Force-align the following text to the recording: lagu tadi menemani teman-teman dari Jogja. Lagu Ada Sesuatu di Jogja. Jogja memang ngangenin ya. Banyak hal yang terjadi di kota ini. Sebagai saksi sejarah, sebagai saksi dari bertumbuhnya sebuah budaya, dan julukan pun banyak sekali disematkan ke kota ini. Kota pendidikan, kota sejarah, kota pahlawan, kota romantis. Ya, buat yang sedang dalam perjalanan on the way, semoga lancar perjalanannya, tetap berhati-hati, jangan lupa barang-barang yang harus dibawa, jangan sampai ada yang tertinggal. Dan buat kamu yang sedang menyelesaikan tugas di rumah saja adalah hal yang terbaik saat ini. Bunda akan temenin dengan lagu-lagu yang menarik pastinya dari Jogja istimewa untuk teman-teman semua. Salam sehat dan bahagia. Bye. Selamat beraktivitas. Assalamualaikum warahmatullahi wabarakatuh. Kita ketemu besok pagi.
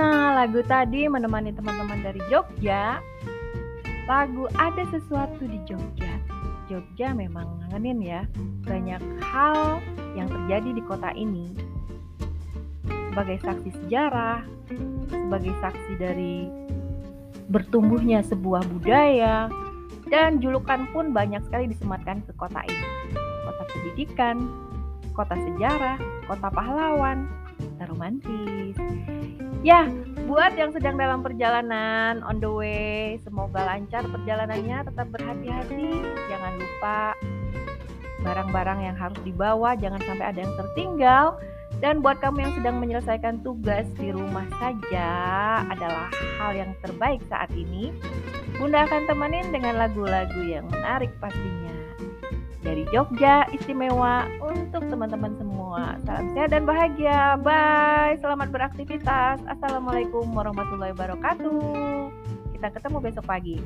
lagu 0.00 0.64
tadi 0.64 1.04
menemani 1.04 1.52
teman-teman 1.52 2.00
dari 2.00 2.20
Jogja. 2.32 3.02
Lagu 4.08 4.48
Ada 4.56 4.88
Sesuatu 4.88 5.44
di 5.44 5.60
Jogja. 5.68 6.16
Jogja 6.72 7.12
memang 7.12 7.60
ngangenin 7.60 7.98
ya. 8.00 8.22
Banyak 8.64 9.02
hal 9.20 9.84
yang 10.16 10.32
terjadi 10.32 10.70
di 10.72 10.82
kota 10.88 11.12
ini. 11.12 11.52
Sebagai 13.12 13.44
saksi 13.44 13.70
sejarah, 13.84 14.40
sebagai 15.12 15.52
saksi 15.60 15.92
dari 16.00 16.48
bertumbuhnya 17.52 18.24
sebuah 18.24 18.64
budaya, 18.72 19.52
dan 20.08 20.40
julukan 20.40 20.88
pun 20.96 21.12
banyak 21.12 21.44
sekali 21.44 21.68
disematkan 21.68 22.24
ke 22.24 22.32
kota 22.40 22.64
ini. 22.64 22.88
Kota 23.44 23.62
pendidikan, 23.68 24.48
kota 25.12 25.36
sejarah, 25.36 26.00
kota 26.24 26.48
pahlawan, 26.48 27.28
kota 27.60 27.84
romantis. 27.92 28.76
Ya, 29.62 29.86
buat 30.26 30.58
yang 30.58 30.74
sedang 30.74 30.98
dalam 30.98 31.22
perjalanan 31.22 32.18
on 32.26 32.42
the 32.42 32.50
way, 32.50 33.14
semoga 33.22 33.62
lancar 33.62 34.02
perjalanannya, 34.10 34.90
tetap 34.90 35.06
berhati-hati, 35.14 36.02
jangan 36.26 36.52
lupa 36.58 37.14
barang-barang 38.26 38.80
yang 38.82 38.96
harus 38.98 39.18
dibawa, 39.22 39.78
jangan 39.78 40.02
sampai 40.02 40.34
ada 40.34 40.38
yang 40.42 40.54
tertinggal. 40.58 41.38
Dan 41.78 42.02
buat 42.02 42.18
kamu 42.18 42.42
yang 42.42 42.54
sedang 42.58 42.76
menyelesaikan 42.82 43.46
tugas 43.46 43.86
di 43.98 44.10
rumah 44.10 44.46
saja 44.58 45.10
adalah 45.70 46.10
hal 46.42 46.58
yang 46.58 46.74
terbaik 46.82 47.22
saat 47.30 47.50
ini. 47.54 47.94
Bunda 48.58 48.82
akan 48.82 49.06
temenin 49.06 49.46
dengan 49.54 49.78
lagu-lagu 49.78 50.42
yang 50.42 50.66
menarik 50.74 51.10
pastinya 51.22 51.62
dari 52.62 52.86
Jogja 52.94 53.44
istimewa 53.50 54.24
untuk 54.40 54.86
teman-teman 54.86 55.34
semua. 55.36 55.98
Salam 56.06 56.30
sehat 56.32 56.54
dan 56.54 56.64
bahagia. 56.64 57.36
Bye. 57.42 58.16
Selamat 58.22 58.48
beraktivitas. 58.54 59.42
Assalamualaikum 59.44 60.30
warahmatullahi 60.30 60.94
wabarakatuh. 60.94 61.60
Kita 62.54 62.68
ketemu 62.70 62.98
besok 63.02 63.24
pagi. 63.26 63.58